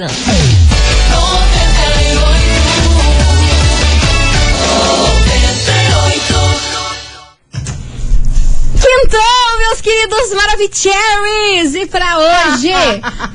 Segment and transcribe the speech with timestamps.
[0.00, 0.08] Então,
[9.58, 12.70] meus queridos Maravicheries, e pra hoje,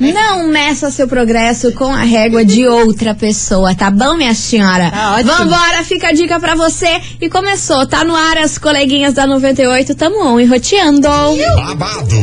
[0.14, 4.90] não meça seu progresso com a régua de outra pessoa, tá bom, minha senhora?
[4.90, 5.32] Tá ótimo.
[5.32, 6.98] Vambora, fica a dica pra você.
[7.20, 11.08] E começou, tá no ar as coleguinhas da 98, tamo on e roteando.
[11.56, 12.16] babado,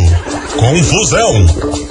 [0.57, 1.90] confusão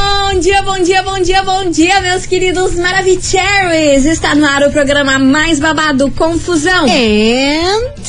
[0.39, 4.05] dia, bom dia, bom dia, bom dia, meus queridos Maravicheries.
[4.05, 6.85] Está no ar o programa mais babado, Confusão.
[6.85, 8.00] And...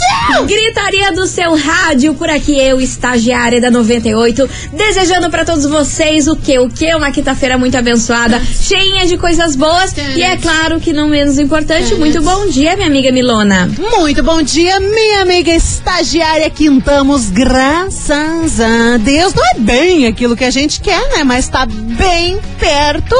[0.46, 6.36] Gritaria do seu rádio, por aqui eu, estagiária da 98, desejando pra todos vocês o
[6.36, 6.58] que?
[6.58, 6.94] O que?
[6.94, 11.94] Uma quinta-feira muito abençoada, cheinha de coisas boas e é claro que não menos importante,
[11.94, 13.70] muito bom dia, minha amiga Milona.
[13.78, 17.30] Muito bom dia, minha amiga estagiária Quintamos.
[17.30, 19.34] Graças a Deus.
[19.34, 21.24] Não é bem aquilo que a gente quer, né?
[21.24, 23.16] Mas tá bem perto.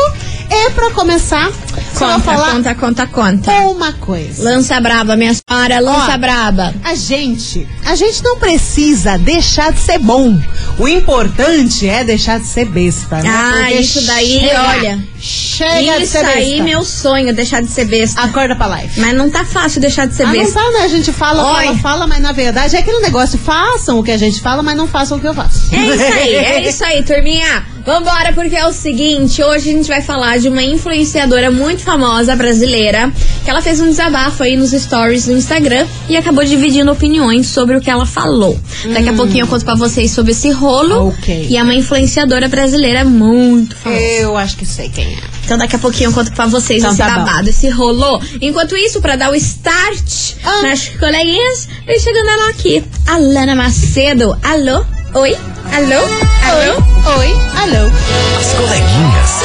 [0.55, 1.51] É pra começar.
[1.99, 3.51] Conta, falar conta, conta, conta.
[3.69, 4.43] uma coisa.
[4.43, 6.75] Lança braba, minha senhora, lança Ó, braba.
[6.85, 10.39] A gente, a gente não precisa deixar de ser bom.
[10.79, 13.29] O importante é deixar de ser besta, né?
[13.31, 14.99] Ah, Porque isso daí, chega- olha.
[15.21, 16.39] Chega de Isso ser besta.
[16.39, 18.21] aí, meu sonho, deixar de ser besta.
[18.23, 19.01] Acorda pra live.
[19.01, 20.61] Mas não tá fácil deixar de ser Ah, não besta.
[20.61, 20.79] tá, né?
[20.85, 21.65] A gente fala, Oi.
[21.67, 23.39] fala, fala, mas na verdade é aquele negócio.
[23.39, 25.69] Façam o que a gente fala, mas não façam o que eu faço.
[25.73, 27.65] É isso aí, é isso aí, turminha.
[27.85, 32.37] Vambora, porque é o seguinte, hoje a gente vai falar de uma influenciadora muito famosa
[32.37, 33.11] brasileira,
[33.45, 37.77] que ela fez um desabafo aí nos stories do Instagram e acabou dividindo opiniões sobre
[37.77, 38.57] o que ela falou.
[38.95, 41.09] Daqui a pouquinho eu conto pra vocês sobre esse rolo.
[41.09, 41.49] Ok.
[41.51, 44.01] E é uma influenciadora brasileira muito famosa.
[44.01, 45.19] Eu acho que sei quem é.
[45.45, 47.25] Então daqui a pouquinho eu conto pra vocês Então esse tá bom.
[47.25, 48.21] babado, esse rolô.
[48.41, 50.63] Enquanto isso, pra dar o start Ah.
[50.63, 54.39] nas coleguinhas, vem chegando ela aqui, a Lana Macedo.
[54.41, 54.85] Alô?
[55.15, 55.37] Oi?
[55.75, 56.01] Alô?
[56.49, 57.19] Alô?
[57.19, 57.29] Oi,
[57.61, 57.93] alô.
[58.41, 59.43] As coleguinhas.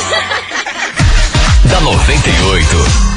[1.70, 3.17] da 98.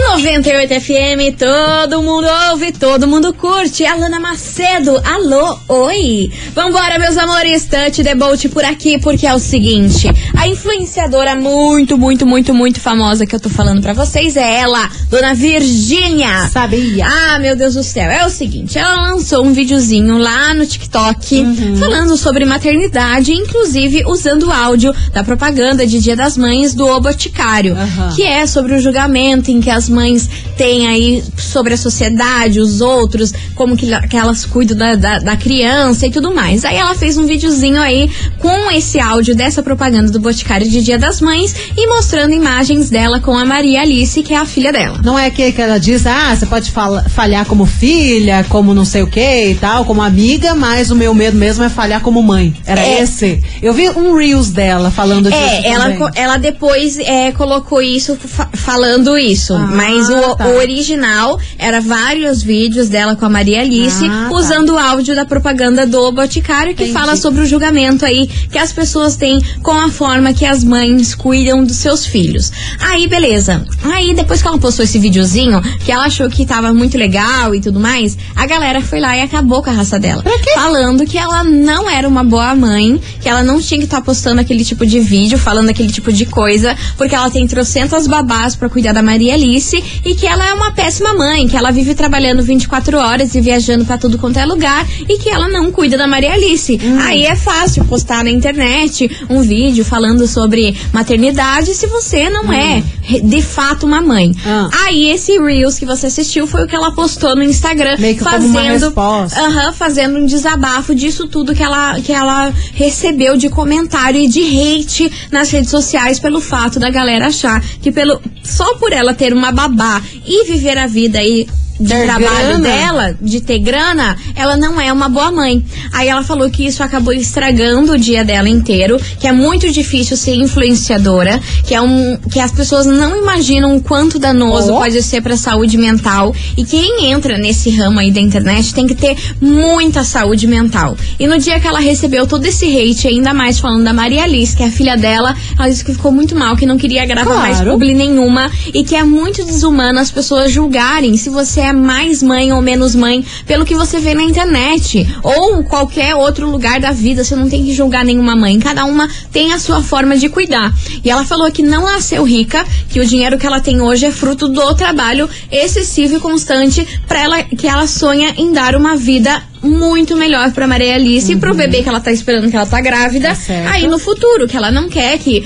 [0.00, 3.84] 98 FM, todo mundo ouve, todo mundo curte.
[3.86, 6.30] Alana Macedo, alô, oi.
[6.54, 11.96] Vambora, meus amores, Touch the Bolt por aqui, porque é o seguinte: a influenciadora muito,
[11.96, 16.46] muito, muito, muito famosa que eu tô falando pra vocês é ela, Dona Virgínia.
[16.52, 17.06] Sabia.
[17.06, 18.10] Ah, meu Deus do céu.
[18.10, 21.76] É o seguinte, ela lançou um videozinho lá no TikTok Uhum.
[21.78, 27.00] falando sobre maternidade, inclusive usando o áudio da propaganda de Dia das Mães do O
[27.00, 28.12] Boticário, Aham.
[28.14, 32.80] que é sobre o julgamento em que as mães têm aí sobre a sociedade, os
[32.80, 36.64] outros, como que, que elas cuidam da, da, da criança e tudo mais.
[36.64, 40.98] Aí ela fez um videozinho aí com esse áudio dessa propaganda do Boticário de Dia
[40.98, 45.00] das Mães e mostrando imagens dela com a Maria Alice, que é a filha dela.
[45.04, 46.72] Não é aquele que ela diz, ah, você pode
[47.10, 51.14] falhar como filha, como não sei o que e tal, como amiga, mas o meu
[51.14, 52.54] medo mesmo é falhar como mãe.
[52.66, 53.00] Era É.
[53.02, 53.42] esse.
[53.62, 55.40] Eu vi um Reels dela falando disso.
[55.42, 56.08] É, ela, também.
[56.14, 59.54] ela depois é, colocou isso fa- falando isso.
[59.54, 60.46] Ah, mas o, tá.
[60.48, 64.34] o original era vários vídeos dela com a Maria Alice Ah, tá.
[64.36, 66.98] usando o áudio da propaganda do Boticário que Entendi.
[66.98, 71.14] fala sobre o julgamento aí que as pessoas têm com a forma que as mães
[71.14, 72.52] cuidam dos seus filhos.
[72.80, 73.64] Aí, beleza.
[73.84, 77.60] Aí, depois que ela postou esse videozinho, que ela achou que tava muito legal e
[77.60, 80.22] tudo mais, a galera foi lá e acabou com a raça dela.
[80.22, 80.50] Pra quê?
[80.54, 84.40] Falando que ela não era uma boa mãe, que ela não tinha que estar postando
[84.40, 88.68] aquele tipo de vídeo, falando aquele tipo de coisa, porque ela tem trocentas babás pra
[88.68, 89.65] cuidar da Maria Alice
[90.04, 93.84] e que ela é uma péssima mãe, que ela vive trabalhando 24 horas e viajando
[93.84, 96.78] pra tudo quanto é lugar e que ela não cuida da Maria Alice.
[96.82, 96.98] Hum.
[97.00, 102.82] Aí é fácil postar na internet um vídeo falando sobre maternidade se você não é
[103.02, 104.30] re- de fato uma mãe.
[104.30, 104.68] Hum.
[104.84, 108.24] Aí esse Reels que você assistiu foi o que ela postou no Instagram Meio que
[108.24, 108.52] fazendo
[108.84, 109.40] resposta.
[109.40, 114.40] Aham, fazendo um desabafo disso tudo que ela, que ela recebeu de comentário e de
[114.42, 119.32] hate nas redes sociais pelo fato da galera achar que pelo só por ela ter
[119.32, 121.46] uma babá e viver a vida aí
[121.78, 122.60] de Ter trabalho grana.
[122.60, 125.64] dela, de ter grana, ela não é uma boa mãe.
[125.92, 130.16] Aí ela falou que isso acabou estragando o dia dela inteiro, que é muito difícil
[130.16, 134.78] ser influenciadora, que é um que as pessoas não imaginam o quanto danoso Oh.
[134.78, 136.34] pode ser pra saúde mental.
[136.56, 140.96] E quem entra nesse ramo aí da internet tem que ter muita saúde mental.
[141.18, 144.56] E no dia que ela recebeu todo esse hate, ainda mais falando da Maria Alice,
[144.56, 147.34] que é a filha dela, ela disse que ficou muito mal, que não queria gravar
[147.36, 147.72] mais Claro.
[147.72, 152.52] publi nenhuma e que é muito desumano as pessoas julgarem se você é mais mãe
[152.52, 157.24] ou menos mãe pelo que você vê na internet ou qualquer outro lugar da vida.
[157.24, 158.58] Você não tem que julgar nenhuma mãe.
[158.58, 160.72] Cada uma tem a sua forma de cuidar.
[161.04, 164.10] E ela falou que não nasceu rica, que o dinheiro que ela tem hoje é
[164.10, 169.42] fruto do trabalho excessivo e constante para ela que ela sonha em dar uma vida
[169.62, 172.80] muito melhor pra Maria Alice e pro bebê que ela tá esperando que ela tá
[172.80, 173.28] grávida.
[173.64, 175.44] Tá aí no futuro, que ela não quer que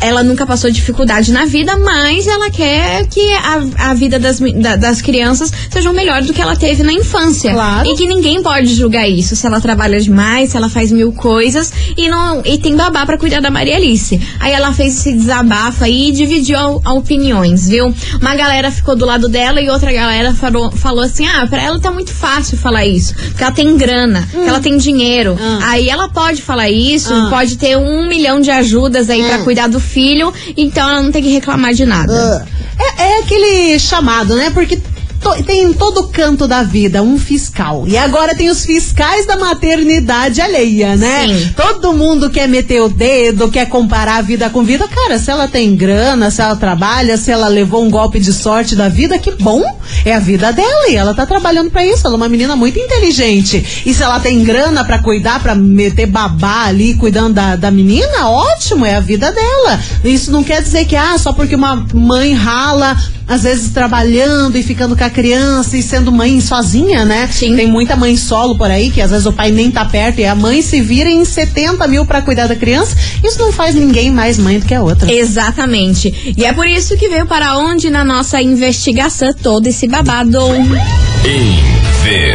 [0.00, 4.76] ela nunca passou dificuldade na vida, mas ela quer que a, a vida das, da-
[4.76, 7.52] das crianças seja melhor do que ela teve na infância.
[7.52, 7.88] Claro.
[7.88, 9.34] E que ninguém pode julgar isso.
[9.36, 13.16] Se ela trabalha demais, se ela faz mil coisas e não e tem babá pra
[13.18, 14.20] cuidar da Maria Alice.
[14.40, 17.94] Aí ela fez esse desabafo aí e dividiu a, a opiniões, viu?
[18.20, 21.78] Uma galera ficou do lado dela e outra galera falou, falou assim: ah, pra ela
[21.80, 23.14] tá muito fácil falar isso.
[23.14, 25.32] Porque ela tem grana, que ela tem dinheiro.
[25.40, 25.58] Hum.
[25.62, 27.28] Aí ela pode falar isso, Ah.
[27.30, 29.44] pode ter um milhão de ajudas aí pra Hum.
[29.44, 32.46] cuidar do filho, então ela não tem que reclamar de nada.
[32.78, 34.50] É, é aquele chamado, né?
[34.50, 34.80] Porque
[35.22, 37.84] to- tem em todo canto da vida um fiscal.
[37.86, 41.26] E agora tem os fiscais da maternidade alheia, né?
[41.28, 41.50] Sim.
[41.56, 44.86] Todo mundo quer meter o dedo, quer comparar a vida com vida.
[44.88, 48.74] Cara, se ela tem grana, se ela trabalha, se ela levou um golpe de sorte
[48.76, 49.62] da vida, que bom!
[50.04, 52.06] É a vida dela e ela tá trabalhando pra isso.
[52.06, 53.82] Ela é uma menina muito inteligente.
[53.86, 58.28] E se ela tem grana pra cuidar, pra meter babá ali cuidando da, da menina,
[58.28, 59.80] ótimo, é a vida dela.
[60.04, 62.96] Isso não quer dizer que, ah, só porque uma mãe rala,
[63.26, 67.28] às vezes trabalhando e ficando com a criança e sendo mãe sozinha, né?
[67.30, 67.56] Sim.
[67.56, 70.26] Tem muita mãe solo por aí, que às vezes o pai nem tá perto e
[70.26, 72.96] a mãe se vira em 70 mil pra cuidar da criança.
[73.22, 75.12] Isso não faz ninguém mais mãe do que a outra.
[75.12, 76.34] Exatamente.
[76.36, 80.38] E é por isso que veio para onde na nossa investigação todo esse babado.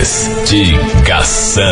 [0.10, 1.63] Investigação.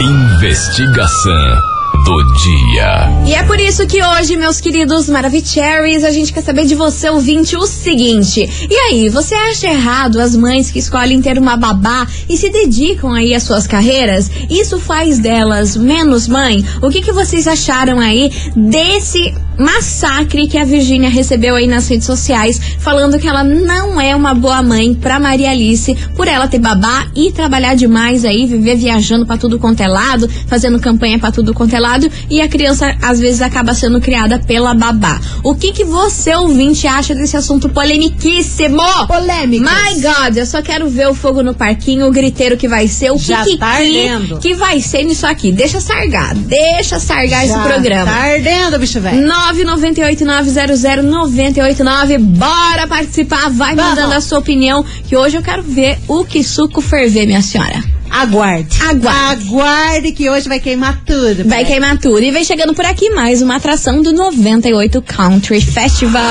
[0.00, 1.75] Investigação
[2.06, 3.10] do dia.
[3.26, 7.10] E é por isso que hoje, meus queridos Maravicheries, a gente quer saber de você,
[7.10, 8.48] ouvinte, o seguinte.
[8.70, 13.12] E aí, você acha errado as mães que escolhem ter uma babá e se dedicam
[13.12, 14.30] aí às suas carreiras?
[14.48, 16.64] Isso faz delas menos mãe?
[16.80, 22.06] O que, que vocês acharam aí desse massacre que a Virgínia recebeu aí nas redes
[22.06, 26.58] sociais, falando que ela não é uma boa mãe pra Maria Alice, por ela ter
[26.58, 31.30] babá e trabalhar demais aí, viver viajando pra tudo quanto é lado, fazendo campanha pra
[31.30, 35.20] tudo quanto é lado, e a criança às vezes acaba sendo criada pela babá.
[35.42, 38.82] O que que você, ouvinte, acha desse assunto polemiquíssimo?
[39.06, 39.70] Polêmicas.
[39.70, 43.10] My God, eu só quero ver o fogo no parquinho, o griteiro que vai ser,
[43.10, 44.38] o Já que tá ardendo.
[44.38, 45.52] que vai ser nisso aqui.
[45.52, 48.10] Deixa sargar, deixa sargar esse Já programa.
[48.10, 49.26] Tá ardendo, bicho velho.
[49.54, 52.18] 998900989.
[52.18, 53.90] Bora participar, vai Vamos.
[53.90, 57.82] mandando a sua opinião, que hoje eu quero ver o que suco ferver, minha senhora.
[58.10, 58.68] Aguarde.
[58.82, 59.48] Aguarde.
[59.48, 61.44] Aguarde que hoje vai queimar tudo.
[61.48, 62.22] Vai queimar tudo.
[62.22, 66.22] E vem chegando por aqui mais uma atração do 98 Country Festival.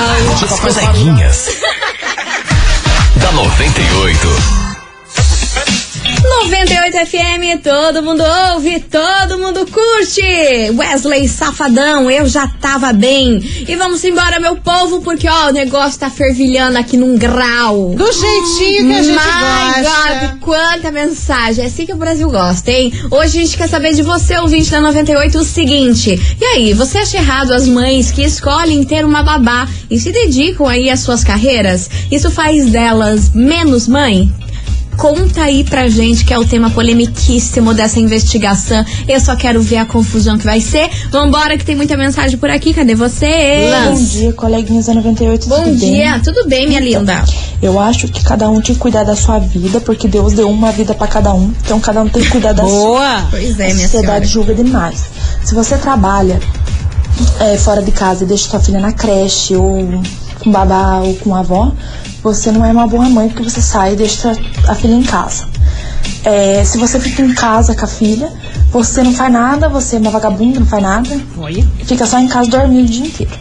[0.42, 1.48] As coleguinhas.
[3.20, 4.65] da 98.
[6.22, 8.22] 98 FM, todo mundo
[8.52, 10.22] ouve, todo mundo curte.
[10.76, 13.40] Wesley Safadão, eu já tava bem.
[13.68, 17.94] E vamos embora, meu povo, porque ó, o negócio tá fervilhando aqui num grau.
[17.94, 20.26] Do jeitinho que a gente My gosta.
[20.28, 21.64] God, quanta mensagem.
[21.64, 22.92] É assim que o Brasil gosta, hein?
[23.10, 26.18] Hoje a gente quer saber de você, ouvinte da 98, o seguinte.
[26.40, 30.66] E aí, você acha errado as mães que escolhem ter uma babá e se dedicam
[30.66, 31.88] aí às suas carreiras?
[32.10, 34.32] Isso faz delas menos mãe?
[34.96, 38.84] Conta aí pra gente que é o tema polemiquíssimo dessa investigação.
[39.06, 40.88] Eu só quero ver a confusão que vai ser.
[41.10, 42.72] Vambora, que tem muita mensagem por aqui.
[42.72, 43.68] Cadê você?
[43.70, 43.88] Lance.
[44.02, 46.20] Bom dia, coleguinhas da 98, Bom tudo dia, bem?
[46.22, 47.22] tudo bem, minha linda?
[47.62, 50.72] Eu acho que cada um tem que cuidar da sua vida, porque Deus deu uma
[50.72, 52.70] vida pra cada um, então cada um tem que cuidar da sua.
[52.70, 53.26] Boa.
[53.30, 54.46] Pois é, A minha sociedade senhora.
[54.46, 55.04] julga demais.
[55.44, 56.40] Se você trabalha
[57.40, 60.02] é, fora de casa e deixa sua filha na creche, ou
[60.40, 61.72] com babá, ou com a avó,
[62.26, 64.32] você não é uma boa mãe, porque você sai e deixa
[64.66, 65.44] a filha em casa.
[66.24, 68.28] É, se você fica em casa com a filha,
[68.72, 71.64] você não faz nada, você é uma vagabunda, não faz nada, Foi.
[71.84, 73.32] fica só em casa dormindo o dia inteiro.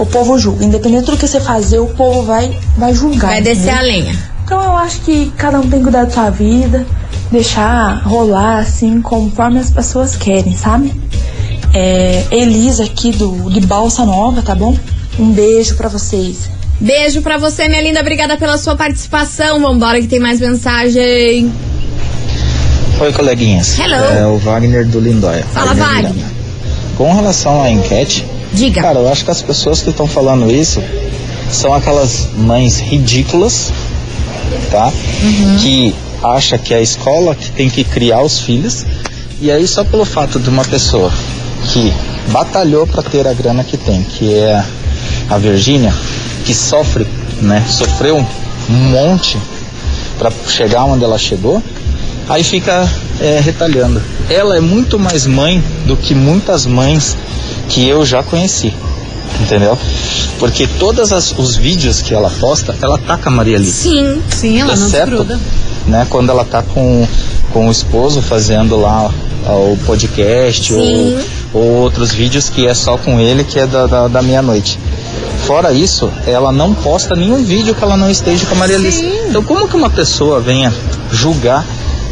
[0.00, 0.64] O povo julga.
[0.64, 3.28] Independente do que você fazer, o povo vai, vai julgar.
[3.28, 3.78] Vai descer entendeu?
[3.78, 4.18] a lenha.
[4.44, 6.84] Então eu acho que cada um tem que cuidar da sua vida,
[7.30, 10.92] deixar rolar assim conforme as pessoas querem, sabe?
[11.72, 14.76] É, Elisa aqui do, de Balsa Nova, tá bom?
[15.20, 16.48] Um beijo pra vocês.
[16.84, 18.00] Beijo pra você, minha linda.
[18.00, 19.58] Obrigada pela sua participação.
[19.58, 21.50] Vambora que tem mais mensagem.
[23.00, 23.78] Oi, coleguinhas.
[23.78, 23.94] Hello.
[23.94, 25.46] É o Wagner do Lindóia.
[25.54, 26.26] Fala, Wagner Wagner.
[26.98, 28.82] Com relação à enquete, Diga.
[28.82, 30.82] cara, eu acho que as pessoas que estão falando isso
[31.50, 33.72] são aquelas mães ridículas,
[34.70, 34.92] tá?
[35.22, 35.56] Uhum.
[35.60, 38.84] Que acha que é a escola que tem que criar os filhos.
[39.40, 41.10] E aí, só pelo fato de uma pessoa
[41.72, 41.90] que
[42.28, 44.62] batalhou para ter a grana que tem, que é
[45.30, 45.94] a Virgínia,
[46.44, 47.06] que sofre,
[47.40, 47.64] né?
[47.68, 48.24] Sofreu
[48.68, 49.38] um monte
[50.18, 51.62] para chegar onde ela chegou,
[52.28, 52.88] aí fica
[53.20, 54.00] é, retalhando.
[54.28, 57.16] Ela é muito mais mãe do que muitas mães
[57.68, 58.72] que eu já conheci,
[59.40, 59.76] entendeu?
[60.38, 63.88] Porque todos os vídeos que ela posta, ela taca a Maria Alice.
[63.88, 64.22] Sim.
[64.28, 65.40] Sim, ela não Exceto, desgruda.
[65.86, 67.06] né, quando ela tá com,
[67.52, 69.10] com o esposo fazendo lá
[69.46, 71.20] o podcast ou,
[71.52, 74.78] ou outros vídeos que é só com ele, que é da, da, da meia-noite.
[75.46, 79.04] Fora isso, ela não posta nenhum vídeo que ela não esteja com a Maria Alice.
[79.28, 80.72] Então como que uma pessoa venha
[81.12, 81.64] julgar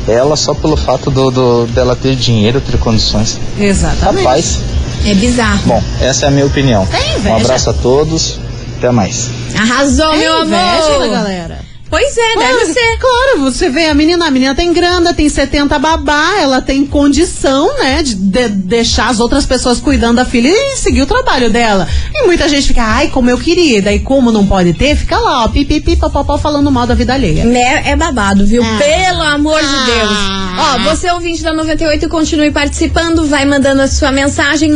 [0.07, 3.39] ela só pelo fato do, do- dela ter dinheiro, ter condições?
[3.59, 4.25] Exatamente.
[4.25, 4.59] Rapaz,
[5.07, 5.61] É bizarro.
[5.65, 6.87] bom, essa é a minha opinião.
[7.25, 8.39] Um abraço a todos,
[8.77, 9.31] até mais.
[9.57, 11.09] Arrasou, É meu amor.
[11.09, 11.59] galera?
[11.93, 12.99] Pois é, deve Claro, ser.
[12.99, 17.77] Claro, você vê a menina, a menina tem grana, tem 70 babá, ela tem condição,
[17.79, 21.87] né, de, de- deixar as outras pessoas cuidando da filha e seguir o trabalho dela.
[22.15, 25.19] E muita gente fica, ai, como eu queria, e daí como não pode ter, fica
[25.19, 27.45] lá, ó, pipipi, papapá, falando mal da vida alheia.
[27.47, 28.63] É, é babado, viu?
[28.65, 28.79] Ah.
[28.79, 29.85] Pelo amor de Ah.
[29.85, 30.19] Deus.
[30.59, 34.73] Ó, você ouvinte da 98, continue participando, vai mandando a sua mensagem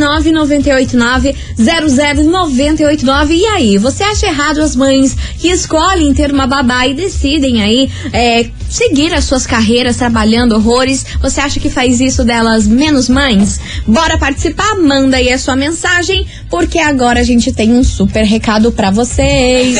[1.56, 3.30] 998900989.
[3.30, 7.90] E aí, você acha errado as mães que escolhem ter uma babá e decidem aí
[8.12, 11.04] é, seguir as suas carreiras trabalhando horrores?
[11.20, 13.60] Você acha que faz isso delas menos mães?
[13.86, 14.76] Bora participar?
[14.76, 19.76] Manda aí a sua mensagem, porque agora a gente tem um super recado pra vocês.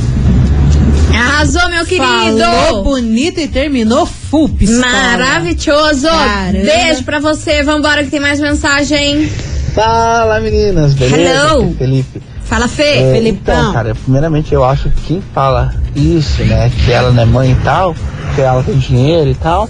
[1.15, 2.39] Arrasou, meu querido!
[2.39, 4.87] Falou bonito e terminou full pistola.
[4.87, 6.09] Maravilhoso!
[6.09, 6.65] Caramba.
[6.65, 9.29] Beijo pra você, vambora que tem mais mensagem.
[9.75, 11.21] Fala meninas, beleza?
[11.21, 11.71] Hello.
[11.71, 12.23] É Felipe.
[12.45, 12.83] Fala, Fê.
[12.83, 13.55] É, Felipão.
[13.55, 17.53] Então, cara, primeiramente eu acho que quem fala isso, né, que ela não é mãe
[17.53, 17.95] e tal,
[18.35, 19.69] que ela tem dinheiro e tal,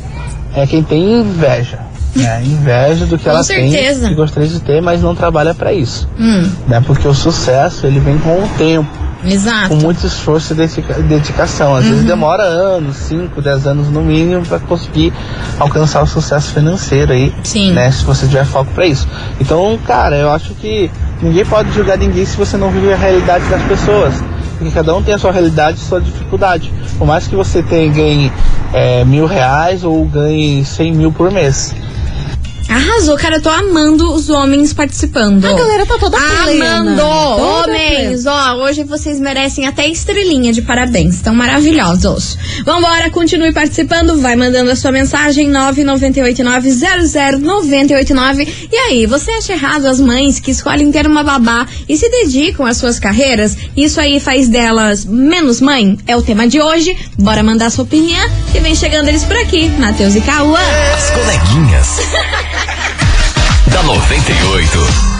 [0.54, 1.78] é quem tem inveja.
[2.14, 4.00] Né, inveja do que Com ela certeza.
[4.00, 6.08] tem, que gostaria de ter, mas não trabalha pra isso.
[6.18, 8.88] Hum, Né, porque o sucesso, ele vem com o tempo,
[9.22, 9.74] com exato.
[9.76, 11.74] muito esforço e dedica- dedicação.
[11.74, 11.90] Às Uhum.
[11.90, 15.12] vezes demora anos, 5, 10 anos no mínimo, pra conseguir
[15.58, 17.72] alcançar o sucesso financeiro aí, Sim.
[17.72, 19.08] né, se você tiver foco pra isso.
[19.40, 20.90] Então, cara, eu acho que
[21.20, 24.14] ninguém pode julgar ninguém se você não vive a realidade das pessoas.
[24.56, 26.72] Porque cada um tem a sua realidade e sua dificuldade.
[26.96, 28.30] Por mais que você tenha, ganhe
[28.72, 31.74] é, mil reais ou ganhe 100 mil por mês.
[32.68, 33.36] Arrasou, cara.
[33.36, 35.44] Eu tô amando os homens participando.
[35.44, 36.78] A galera tá toda plena.
[36.78, 37.00] Amando!
[37.02, 41.14] Toda Homens, ó, hoje vocês merecem até estrelinha de parabéns.
[41.16, 42.36] Estão maravilhosos.
[42.64, 44.20] Vambora, continue participando.
[44.20, 48.48] Vai mandando a sua mensagem 998900989.
[48.70, 52.66] E aí, você acha errado as mães que escolhem ter uma babá e se dedicam
[52.66, 53.56] às suas carreiras?
[53.76, 55.98] Isso aí faz delas menos mãe?
[56.06, 56.96] É o tema de hoje.
[57.18, 58.28] Bora mandar sua opinião.
[58.54, 60.58] E vem chegando eles por aqui, Matheus e Cauã.
[60.94, 61.98] As coleguinhas.
[63.66, 65.13] da 98.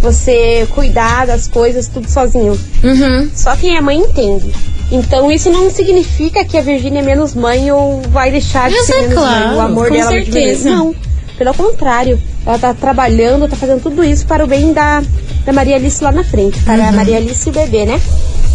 [0.00, 2.58] você cuidar das coisas tudo sozinho.
[2.82, 3.30] Uhum.
[3.34, 4.52] Só quem é mãe entende.
[4.90, 8.86] Então isso não significa que a Virgínia é menos mãe ou vai deixar de Mas
[8.86, 9.56] ser é menos claro, mãe.
[9.56, 10.32] O amor com dela diminuir.
[10.32, 10.70] certeza.
[10.70, 10.94] Não.
[11.38, 15.02] Pelo contrário, ela tá trabalhando, tá fazendo tudo isso para o bem da,
[15.44, 16.88] da Maria Alice lá na frente, para Uhum.
[16.88, 18.00] a Maria Alice e o bebê, né?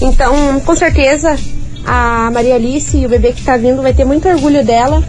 [0.01, 1.35] Então, com certeza,
[1.85, 5.03] a Maria Alice e o bebê que tá vindo vai ter muito orgulho dela.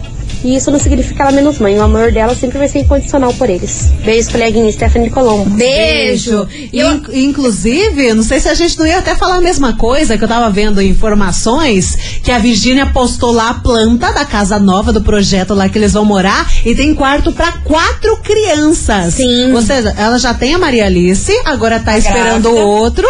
[0.47, 1.77] E isso não significa ela menos mãe.
[1.77, 3.91] O amor dela sempre vai ser incondicional por eles.
[4.05, 5.49] Beijo, coleguinha Stephanie Colombo.
[5.49, 6.47] Beijo.
[6.71, 9.73] E eu- In- Inclusive, não sei se a gente não ia até falar a mesma
[9.75, 14.57] coisa, que eu tava vendo informações que a Virgínia postou lá a planta da casa
[14.57, 19.15] nova do projeto lá que eles vão morar e tem quarto pra quatro crianças.
[19.15, 19.51] Sim.
[19.53, 22.65] Ou seja, ela já tem a Maria Alice, agora tá esperando o grávida.
[22.65, 23.07] outro.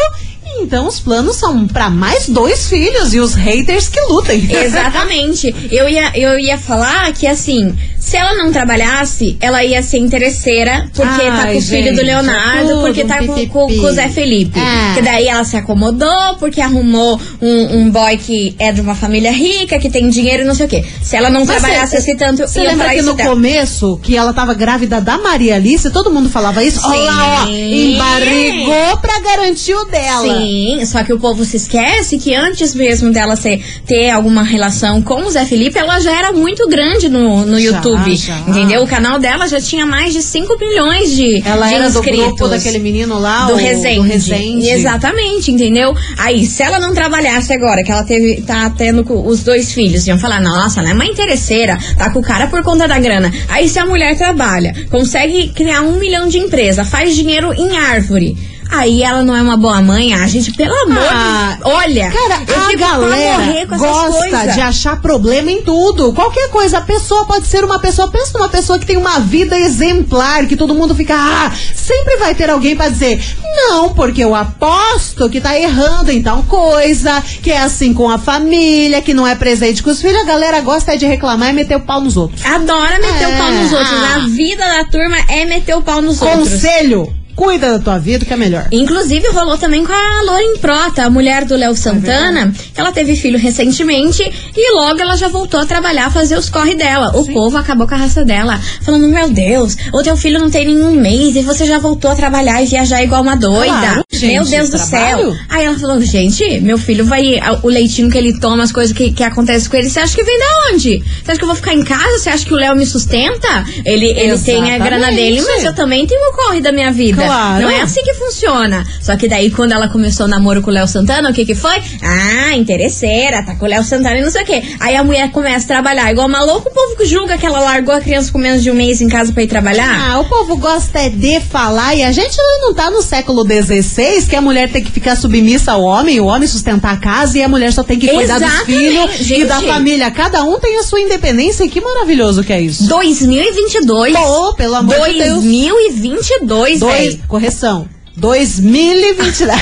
[0.62, 4.48] Então os planos são pra mais dois filhos e os haters que lutem.
[4.52, 5.54] Exatamente.
[5.72, 10.90] Eu ia, eu ia falar que assim, se ela não trabalhasse, ela ia ser interesseira,
[10.94, 13.82] porque tá Ai, com o filho do Leonardo, tudo porque um tá com, com- com
[13.88, 14.60] o Zé Felipe.
[14.60, 14.94] É.
[14.96, 19.32] Que daí ela se acomodou, porque arrumou um, um boy que é de uma família
[19.32, 20.84] rica, que tem dinheiro e não sei o quê.
[21.02, 23.30] Se ela não Mas trabalhasse cê- assim tanto, Você ia lembra que no dela.
[23.30, 26.80] começo, que ela tava grávida da Maria Alice, todo mundo falava isso?
[26.84, 27.94] Olha lá, ó, Sim.
[27.96, 30.22] embarrigou pra garantir o dela.
[30.24, 35.02] Sim, só que o povo se esquece que antes mesmo dela ser, ter alguma relação
[35.02, 38.16] com o Zé Felipe, ela já era muito grande no, no Já, YouTube.
[38.16, 38.38] já.
[38.48, 38.84] Entendeu?
[38.84, 42.48] O canal dela já tinha mais de 5 milhões de, Ela de era do grupo
[42.48, 43.96] daquele menino lá, do o- Resende.
[43.98, 44.68] do Resende.
[44.70, 45.96] Exatamente, entendeu?
[46.18, 50.18] Aí, se ela não trabalhasse agora, que ela teve, tá tendo os dois filhos, iam
[50.20, 53.32] falar, nossa, ela é uma interesseira, tá com o cara por conta da grana.
[53.50, 58.36] Aí, se a mulher trabalha, consegue criar um milhão de empresa, faz dinheiro em árvore.
[58.70, 62.36] Aí ela não é uma boa mãe, ah, gente, pelo amor Ah, de Olha, Cara,
[62.36, 66.14] a galera gosta de achar problema em tudo.
[66.14, 66.78] Qualquer coisa.
[66.80, 68.10] A pessoa pode ser uma pessoa.
[68.10, 71.16] Pensa numa pessoa que tem uma vida exemplar, que todo mundo fica.
[71.18, 73.20] Ah, sempre vai ter alguém pra dizer.
[73.56, 78.18] Não, porque eu aposto que tá errando em tal coisa, que é assim com a
[78.18, 80.22] família, que não é presente com os filhos.
[80.22, 82.46] A galera gosta é de reclamar e meter o pau nos outros.
[82.46, 83.94] Adora meter o pau nos É, outros.
[84.04, 84.16] ah.
[84.16, 86.50] A vida da turma é meter o pau nos outros.
[86.50, 88.68] Conselho: cuida da tua vida, que é melhor.
[88.72, 92.52] Inclusive rolou também com a Lauren Prota, a mulher do Léo Santana.
[92.76, 94.24] ela teve filho recentemente
[94.56, 97.12] e logo ela já voltou a trabalhar, fazer os corre dela.
[97.16, 100.66] O povo acabou com a raça dela, falando: Meu Deus, o teu filho não tem
[100.66, 103.68] nenhum mês e você já voltou a trabalhar e viajar igual uma doida.
[103.68, 105.32] Claro, gente, meu Deus do trabalho.
[105.32, 105.36] céu.
[105.48, 107.40] Aí ela falou: Gente, meu filho vai.
[107.62, 110.24] O leitinho que ele toma, as coisas que, que acontecem com ele, você acha que
[110.24, 111.04] vem da onde?
[111.24, 112.18] Você acha que eu vou ficar em casa?
[112.18, 113.64] Você acha que o Léo me sustenta?
[113.86, 117.18] Ele, ele tem a grana dele, mas eu também tenho o corre da minha vida.
[117.18, 117.27] Claro.
[117.62, 118.86] Não é assim que funciona.
[119.02, 121.56] Só que daí, quando ela começou o namoro com o Léo Santana, o que que
[121.56, 121.82] foi?
[122.02, 124.64] Ah, interesseira, tá com o Léo Santana e não sei o quê.
[124.80, 127.60] Aí a mulher começa a trabalhar igual uma louca, o povo que julga que ela
[127.60, 130.12] largou a criança com menos de um mês em casa pra ir trabalhar.
[130.12, 134.26] Ah, o povo gosta é de falar e a gente não tá no século XVI
[134.28, 137.44] que a mulher tem que ficar submissa ao homem, o homem sustentar a casa e
[137.44, 139.46] a mulher só tem que cuidar dos Exatamente, filhos e gente.
[139.46, 140.12] da família.
[140.12, 142.88] Cada um tem a sua independência e que maravilhoso que é isso.
[142.88, 144.14] 2022.
[144.14, 145.44] Pô, pelo amor de Deus.
[145.44, 147.28] 2022, Dois, velho.
[147.28, 147.88] correção.
[148.16, 149.60] 2022.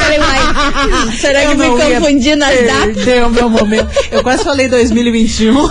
[0.00, 3.04] Falei, uai, será que Eu me não ia confundi nas datas?
[3.04, 3.88] Perdeu meu momento.
[4.10, 5.54] Eu quase falei 2021.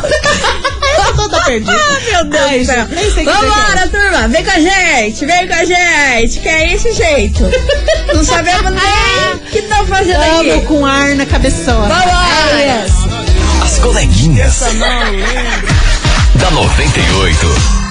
[0.97, 1.73] Eu tô toda perdida.
[1.73, 2.85] Ah, meu Deus Ai, do céu.
[3.25, 4.27] Vambora, turma.
[4.27, 5.25] Vem com a gente.
[5.25, 6.39] Vem com a gente.
[6.39, 7.43] Que é esse jeito.
[8.13, 10.65] Não sabemos nem o que estão fazendo Tamo aqui.
[10.65, 11.87] com ar na cabeçona.
[11.87, 12.85] Vambora.
[13.63, 14.59] As coleguinhas.
[16.35, 17.84] Da 98.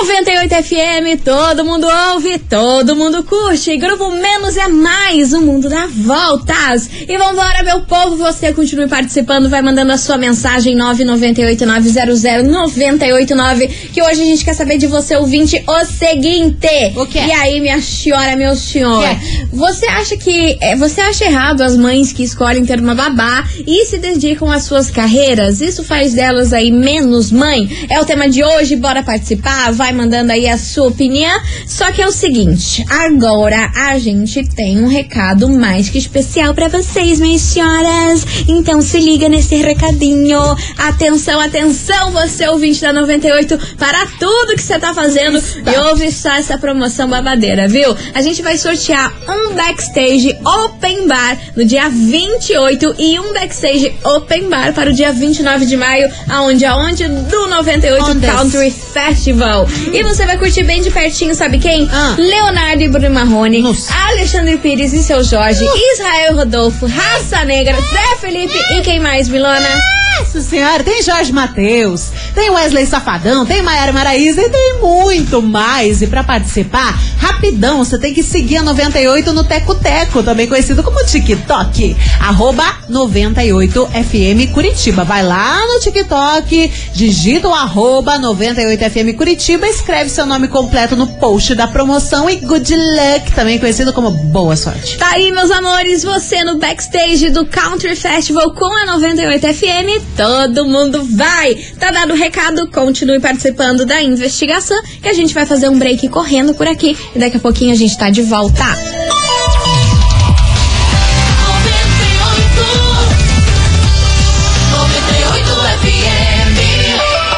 [0.00, 3.76] 98 FM, todo mundo ouve, todo mundo curte.
[3.76, 6.88] Grupo Menos é Mais, o mundo dá voltas.
[7.08, 14.22] E vambora, meu povo, você continue participando, vai mandando a sua mensagem 998900989, que hoje
[14.22, 16.92] a gente quer saber de você, ouvinte, o seguinte.
[16.94, 17.18] O quê?
[17.26, 19.48] E aí, minha senhora, meu senhor, quê?
[19.52, 23.84] você acha que, é, você acha errado as mães que escolhem ter uma babá e
[23.86, 25.60] se dedicam às suas carreiras?
[25.60, 27.68] Isso faz delas aí menos mãe?
[27.90, 31.40] É o tema de hoje, bora participar, vai mandando aí a sua opinião.
[31.66, 36.68] Só que é o seguinte, agora a gente tem um recado mais que especial pra
[36.68, 38.26] vocês, minhas senhoras.
[38.48, 40.40] Então se liga nesse recadinho.
[40.76, 46.30] Atenção, atenção, você ouvinte da 98, para tudo que você tá fazendo e ouve só
[46.32, 47.94] essa promoção babadeira, viu?
[48.14, 54.48] A gente vai sortear um backstage open bar no dia 28 e um backstage open
[54.48, 58.26] bar para o dia 29 de maio, aonde aonde do 98 Onde?
[58.26, 59.66] Country Festival.
[59.92, 61.88] E você vai curtir bem de pertinho, sabe quem?
[61.92, 62.14] Ah.
[62.18, 63.92] Leonardo e Bruno Marrone, Nossa.
[64.08, 65.64] Alexandre Pires e seu Jorge,
[65.94, 69.68] Israel Rodolfo, Raça Negra, Zé Felipe e quem mais, Milona?
[70.16, 76.02] Nossa senhora, tem Jorge Matheus, tem Wesley Safadão, tem Maiara Maraíza e tem muito mais.
[76.02, 80.82] E pra participar, rapidão, você tem que seguir a 98 no Teco Teco, também conhecido
[80.82, 81.96] como TikTok.
[82.20, 85.04] Arroba 98FM Curitiba.
[85.04, 91.54] Vai lá no TikTok, digita o arroba 98FM Curitiba, escreve seu nome completo no post
[91.54, 94.98] da promoção e good luck, também conhecido como boa sorte.
[94.98, 100.64] Tá aí, meus amores, você no backstage do Country Festival com a 98 FM, todo
[100.64, 101.54] mundo vai.
[101.78, 106.08] Tá dado o recado, continue participando da investigação, que a gente vai fazer um break
[106.08, 108.64] correndo por aqui e daqui a pouquinho a gente tá de volta.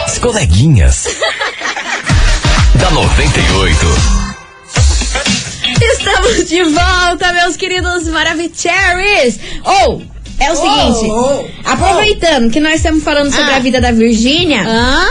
[0.04, 1.06] As coleguinhas.
[2.80, 3.86] da 98.
[5.82, 9.38] Estamos de volta, meus queridos Maravicheries!
[9.64, 10.02] Ou,
[10.40, 11.10] é o seguinte,
[11.64, 13.56] aproveitando que nós estamos falando sobre Ah.
[13.56, 15.06] a vida da Virgínia, Ah!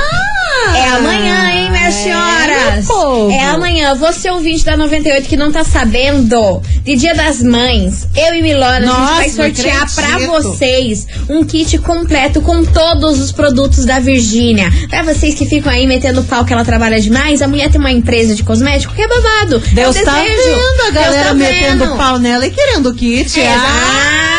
[0.76, 2.88] É amanhã, hein, minhas É, senhoras?
[3.32, 3.96] É amanhã.
[3.96, 8.78] Você ouvinte da 98 que não tá sabendo, de Dia das Mães, eu e Milona,
[8.78, 10.32] a Nossa, gente vai sortear pra acredito.
[10.32, 14.70] vocês um kit completo com todos os produtos da Virgínia.
[14.90, 17.92] Pra vocês que ficam aí metendo pau que ela trabalha demais, a mulher tem uma
[17.92, 19.60] empresa de cosmético que é babado.
[19.72, 20.44] Deus é tá desejo.
[20.44, 21.98] vendo a Deus galera tá metendo vendo.
[21.98, 23.40] pau nela e querendo kit.
[23.42, 24.39] Ah,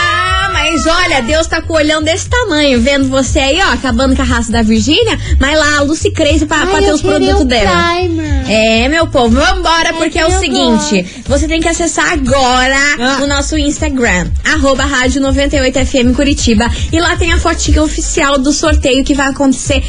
[0.71, 4.23] mas olha, Deus tá com o olhão desse tamanho, vendo você aí, ó, acabando com
[4.23, 7.71] a raça da Virgínia, mas lá a Lucy Crazy pra, pra ter os produtos dela.
[8.51, 13.21] É, meu povo, vambora, porque é o seguinte: você tem que acessar agora Ah.
[13.23, 16.69] o nosso Instagram, arroba rádio 98FM Curitiba.
[16.93, 19.83] E lá tem a fotinha oficial do sorteio que vai acontecer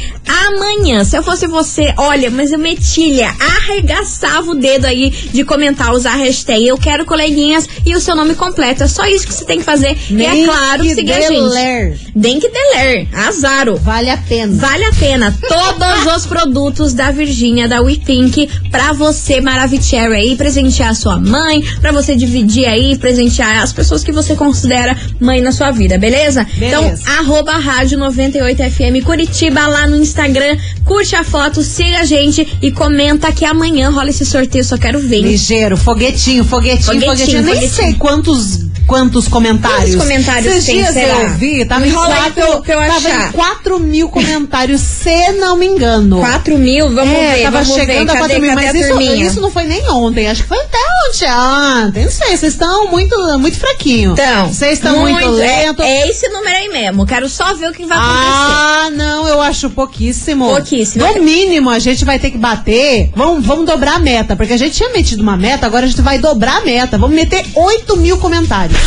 [0.46, 1.02] amanhã.
[1.04, 6.12] Se eu fosse você, olha, mas eu metilha, arregaçava o dedo aí de comentar, usar
[6.12, 8.84] a hashtag Eu Quero Coleguinhas e o seu nome completo.
[8.84, 9.96] É só isso que você tem que fazer.
[10.10, 12.12] e é claro, que seguir a gente.
[12.20, 13.08] Tem que deler.
[13.12, 13.76] Azaro.
[13.76, 14.54] Vale a pena.
[14.54, 15.36] Vale a pena.
[15.48, 21.62] Todos os produtos da Virgínia, da We Pink, pra você, Maravicherry aí, presentear sua mãe,
[21.80, 26.46] pra você dividir aí, presentear as pessoas que você considera mãe na sua vida, beleza?
[26.56, 27.02] Beleza.
[27.02, 32.70] Então, arroba rádio 98FM Curitiba lá no Instagram, curte a foto, siga a gente e
[32.70, 35.20] comenta que amanhã rola esse sorteio, só quero ver.
[35.22, 37.42] Ligeiro, foguetinho, foguetinho, Foguetinho, foguetinho.
[37.42, 37.74] Nem foguetinho.
[37.74, 39.94] sei quantos quantos comentários?
[39.94, 41.22] Quantos comentários Esses tem, dias será?
[41.22, 45.64] eu vi, tava em quatro, pra eu- tava em 4 mil comentários, se não me
[45.66, 46.18] engano.
[46.20, 46.90] 4 mil?
[46.90, 48.12] Vamos é, ver, tava vamos chegando ver.
[48.12, 49.00] a 4 Cadê, mil, cadê mas isso,
[49.30, 50.76] isso não foi nem ontem, acho que foi até
[51.08, 54.12] ontem, não sei, vocês estão muito, muito fraquinho.
[54.12, 55.84] Então, vocês estão muito, é- lentos.
[55.86, 57.06] É, esse número aí mesmo.
[57.06, 58.20] Quero só ver o que vai acontecer.
[58.26, 60.48] Ah, não, eu acho pouquíssimo.
[60.48, 61.06] Pouquíssimo.
[61.06, 63.10] No mínimo, a gente vai ter que bater.
[63.16, 66.02] Vamos, vamos dobrar a meta, porque a gente tinha metido uma meta, agora a gente
[66.02, 66.98] vai dobrar a meta.
[66.98, 68.81] Vamos meter 8 mil comentários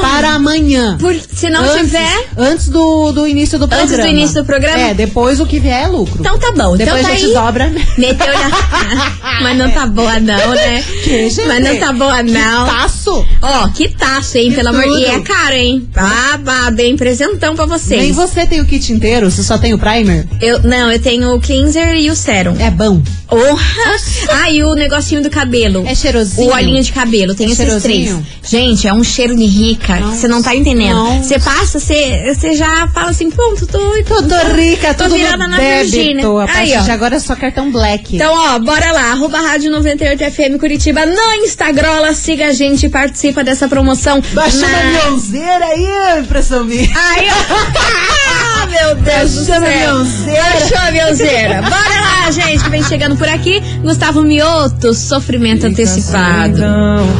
[0.00, 0.96] para amanhã.
[0.98, 2.26] Por- se não antes, tiver.
[2.36, 3.92] Antes do, do início do programa.
[3.92, 4.78] Antes do início do programa?
[4.80, 6.16] É, depois o que vier é lucro.
[6.20, 6.76] Então tá bom.
[6.76, 7.32] Depois então tá a gente aí.
[7.32, 7.72] dobra.
[7.98, 9.14] Meteu na.
[9.42, 10.82] Mas não tá boa, não, né?
[11.02, 11.46] Que, gente?
[11.46, 12.66] Mas não tá boa, não.
[12.66, 13.26] Taço.
[13.42, 14.50] Ó, que taço, hein?
[14.50, 15.00] Que Pelo amor de tudo.
[15.00, 15.88] E é caro, hein?
[15.92, 16.96] Babado, hein?
[16.96, 18.00] Presentão pra vocês.
[18.00, 20.26] Nem você tem o kit inteiro, você só tem o primer.
[20.40, 22.56] Eu, não, eu tenho o cleanser e o serum.
[22.58, 23.02] É bom.
[23.28, 23.96] Porra!
[24.28, 25.84] Ah, e o negocinho do cabelo.
[25.86, 26.48] É cheirosinho.
[26.48, 28.14] O olhinho de cabelo, tem É esses três.
[28.42, 31.22] Gente, é um cheiro de rica, você não tá entendendo.
[31.22, 35.56] Você passa, você já fala assim, pronto, tô, Tô, tô rica, tô tudo virada na.
[35.58, 36.26] Virgínia.
[36.26, 36.80] A Aí, partir ó.
[36.82, 38.16] de agora é só cartão black.
[38.16, 43.44] Então, ó, bora lá, arroba rádio 98FM Curitiba no Instagram, siga a gente e participa
[43.44, 44.20] dessa promoção.
[44.32, 46.88] Baixou na- leãozeira aí, impressão minha.
[46.94, 48.04] Aí, ó.
[48.56, 49.60] Ah, meu Deus do céu.
[49.60, 50.42] Baixou a leãozeira.
[50.42, 51.62] Baixou a leãozeira.
[51.62, 53.60] Bora lá, gente, que vem chegando por aqui.
[53.82, 56.62] Gustavo Mioto, sofrimento antecipado.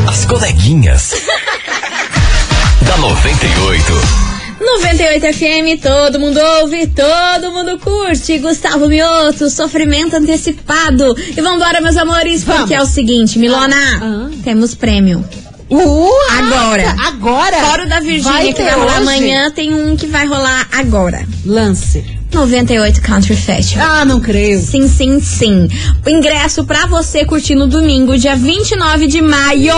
[0.09, 1.13] As coleguinhas.
[2.87, 3.93] Da 98.
[4.61, 8.39] 98 FM, todo mundo ouve, todo mundo curte.
[8.39, 11.15] Gustavo Mioto, sofrimento antecipado.
[11.37, 12.71] E vambora, meus amores, porque Vamos.
[12.73, 14.31] é o seguinte, Milona, Ah.
[14.43, 15.25] temos prêmio.
[15.71, 16.95] Uh, Agora.
[17.07, 17.57] Agora.
[17.59, 18.97] Fora o da Virgínia, que vai rolar hoje?
[19.03, 21.27] amanhã, tem um que vai rolar agora.
[21.45, 22.05] Lance.
[22.35, 23.87] 98 Country Festival.
[23.89, 24.61] Ah, não creio.
[24.61, 25.69] Sim, sim, sim.
[26.05, 29.75] O ingresso pra você curtir no domingo, dia 29 de maio,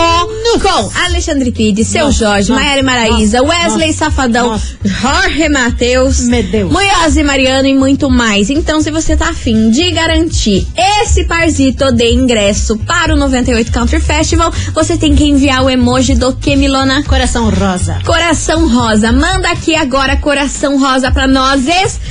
[0.61, 4.61] com Alexandre Pide, Seu Nossa, Jorge, Maiara Maraísa, nossa, Wesley nossa, Safadão.
[4.83, 6.21] Jorge Matheus.
[6.27, 8.49] Munhoz e Mariano e muito mais.
[8.49, 13.99] Então, se você tá afim de garantir esse parzito de ingresso para o 98 Country
[13.99, 17.03] Festival, você tem que enviar o emoji do que, Milona?
[17.03, 17.99] Coração rosa.
[18.05, 19.11] Coração Rosa.
[19.11, 21.67] Manda aqui agora Coração Rosa pra nós.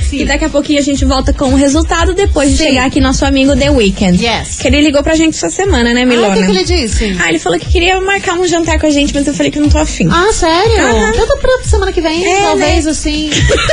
[0.09, 0.21] Sim.
[0.21, 2.63] E daqui a pouquinho a gente volta com o resultado depois de Sim.
[2.65, 4.23] chegar aqui nosso amigo The Weeknd.
[4.23, 4.57] Yes.
[4.59, 6.29] Que ele ligou pra gente essa semana, né, Ah, Milona?
[6.29, 7.15] o que, que ele disse?
[7.19, 9.59] Ah, ele falou que queria marcar um jantar com a gente, mas eu falei que
[9.59, 10.07] não tô afim.
[10.11, 10.79] Ah, sério?
[10.85, 11.11] Aham.
[11.15, 12.91] Eu tô pra semana que vem, É, talvez, né?
[12.91, 13.29] assim.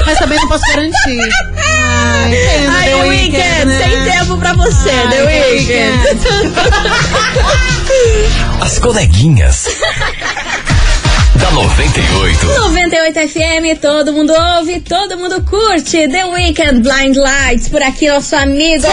[0.06, 1.18] Mas também não posso garantir.
[1.56, 3.78] Ai, pena, Ai, The The Weeknd, Weeknd, né?
[3.82, 6.14] sem tempo pra você, Ai, The The Weeknd.
[8.60, 9.66] As coleguinhas.
[11.54, 12.46] Da 98.
[12.46, 16.08] 98 FM, todo mundo ouve, todo mundo curte.
[16.08, 18.86] The Weeknd, Blind Lights, por aqui, nosso amigo.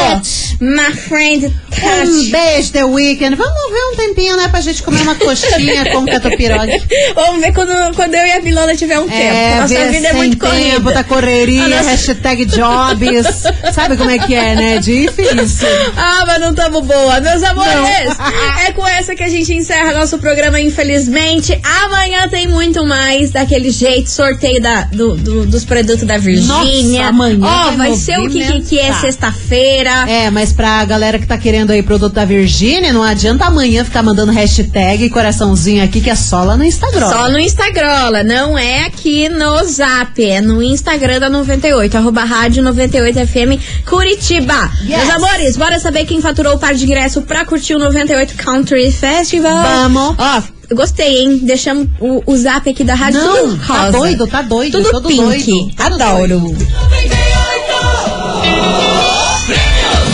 [0.59, 2.29] My friend Um Touch.
[2.29, 3.35] beijo, The Weeknd.
[3.35, 6.79] Vamos ver um tempinho, né, pra gente comer uma coxinha com catupirogue.
[7.15, 9.15] Vamos ver quando, quando eu e a Milona tiver um tempo.
[9.35, 10.91] É, Nossa ver vida é sem muito tempo, corrida.
[10.93, 13.25] da correria, nossa- hashtag jobs.
[13.73, 14.77] Sabe como é que é, né?
[14.77, 15.67] Difícil.
[15.97, 17.19] Ah, mas não tamo boa.
[17.19, 17.73] Meus amores,
[18.17, 18.59] Não.
[18.67, 21.59] é com essa que a gente encerra nosso programa, infelizmente.
[21.85, 27.07] Amanhã tem muito mais daquele jeito, sorteio da, do- do- dos produtos da Virgínia.
[27.07, 29.89] Amanhã Ó, vai vai ser o que, que, é sexta-feira.
[30.09, 34.03] É, mas pra galera que tá querendo aí produto da Virgínia, não adianta amanhã ficar
[34.03, 37.09] mandando hashtag e coraçãozinho aqui, que é só lá no Instagram.
[37.09, 42.63] Só no Instagram, não é aqui no Zap, é no Instagram da 98, arroba rádio
[42.63, 44.71] 98FM Curitiba.
[44.81, 44.97] Yes.
[44.97, 48.91] Meus amores, bora saber quem faturou o par de ingresso pra curtir o 98 Country
[48.91, 49.63] Festival?
[49.63, 50.15] Vamos.
[50.17, 50.41] Ó,
[50.75, 51.39] gostei, hein?
[51.43, 53.91] Deixamos o, o Zap aqui da rádio Não, tudo tá rosa.
[53.97, 55.21] doido, tá doido, Tudo todo pink.
[55.21, 56.57] doido, todo Adoro.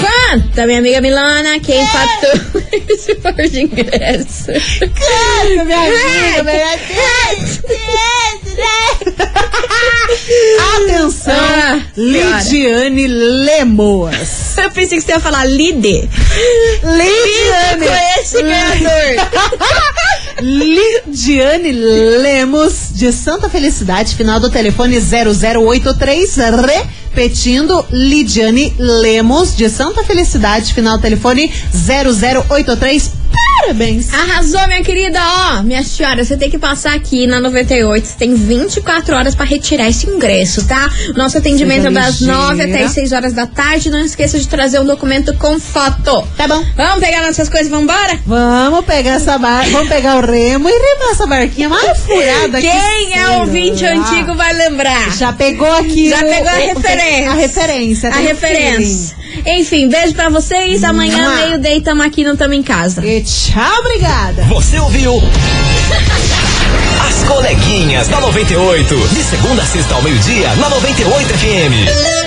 [0.01, 4.51] Quanta, minha amiga Milana, quem faturou esse par de ingresso?
[4.51, 6.77] Ai, minha amiga, minha
[10.77, 14.57] Atenção, Ah, Lidiane Lemos.
[14.57, 16.09] Eu pensei que você ia falar Lide.
[16.83, 17.85] Lidiane.
[17.85, 19.29] com esse ganhador.
[20.39, 26.37] Lidiane Lemos, de Santa Felicidade, final do telefone 0083,
[27.21, 33.17] repetindo, Lidiane Lemos, de Santa Felicidade, final telefone 0083.
[33.59, 34.13] Parabéns!
[34.13, 35.19] Arrasou, minha querida.
[35.19, 38.05] Ó, minha senhora, você tem que passar aqui na 98.
[38.07, 40.89] Você tem 24 horas pra retirar esse ingresso, tá?
[41.15, 42.33] Nosso atendimento é das ligeira.
[42.33, 43.89] 9 até as 6 horas da tarde.
[43.89, 46.25] Não esqueça de trazer um documento com foto.
[46.37, 46.63] Tá bom.
[46.75, 48.19] Vamos pegar nossas coisas e vambora?
[48.25, 49.67] Vamos pegar essa bar...
[49.71, 53.39] Vamos pegar o remo e remar essa barquinha mais furada que Quem é será?
[53.39, 55.11] ouvinte antigo vai lembrar.
[55.17, 57.06] Já pegou aqui Já o- pegou a o- referência.
[57.27, 58.09] A referência.
[58.09, 59.15] A tem o referência.
[59.45, 60.83] Enfim, beijo pra vocês.
[60.83, 61.35] Amanhã, Mua.
[61.35, 63.05] meio-dia, tamo aqui, não tamo em casa.
[63.05, 64.43] E tchau, obrigada.
[64.43, 65.21] Você ouviu?
[67.07, 68.95] As coleguinhas da 98.
[69.09, 72.26] De segunda a sexta ao meio-dia, na 98 FM.